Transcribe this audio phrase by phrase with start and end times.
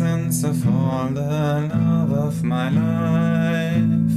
[0.00, 1.20] essence of all the
[1.74, 4.12] love of my life.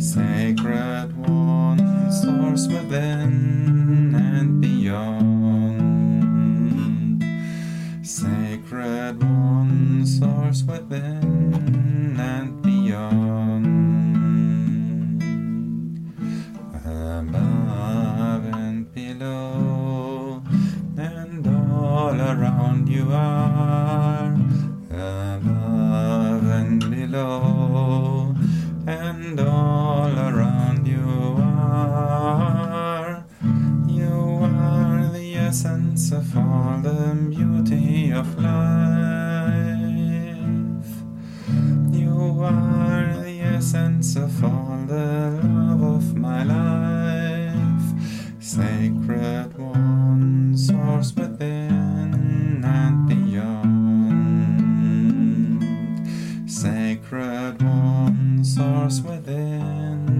[0.00, 5.74] Sacred one, source within and beyond.
[8.06, 13.66] Sacred one, source within and beyond.
[16.86, 20.44] Above and below,
[20.96, 24.13] and all around you are.
[36.12, 38.52] All the beauty of life.
[41.90, 47.94] You are the essence of all the love of my life.
[48.38, 53.64] Sacred one, source within and beyond.
[56.50, 60.13] Sacred one, source within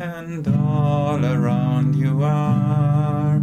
[0.00, 3.36] and all around you are.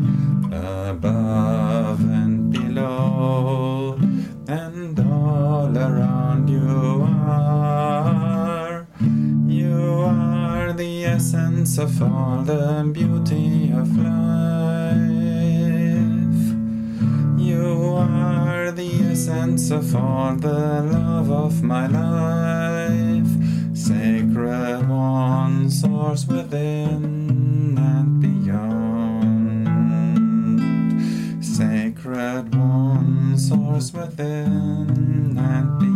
[0.51, 3.99] Above and below,
[4.47, 8.87] and all around you are.
[9.47, 14.95] You are the essence of all the beauty of life.
[17.37, 22.64] You are the essence of all the love of my life.
[25.85, 29.67] Source within and beyond.
[31.45, 35.94] Sacred one, source within and beyond.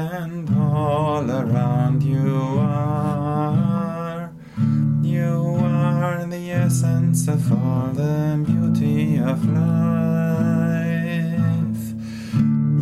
[0.00, 4.32] And all around you are.
[5.02, 10.34] You are the essence of all the beauty of life.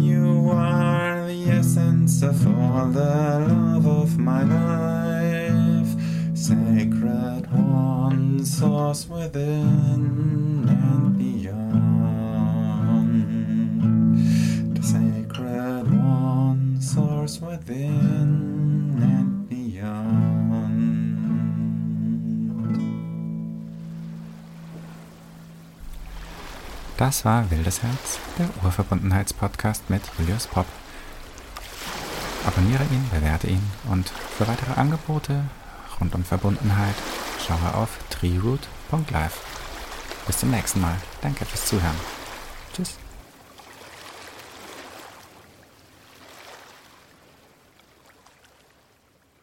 [0.01, 5.97] You are the essence of all the love of my life.
[6.35, 10.58] Sacred one, source within
[26.97, 30.67] Das war Wildes Herz, der Urverbundenheitspodcast mit Julius Popp.
[32.47, 35.45] Abonniere ihn, bewerte ihn und für weitere Angebote
[36.01, 36.97] rund um Verbundenheit
[37.47, 39.41] schaue auf treeroot.live.
[40.27, 40.97] Bis zum nächsten Mal.
[41.23, 41.97] Danke fürs Zuhören.
[42.75, 42.99] Tschüss.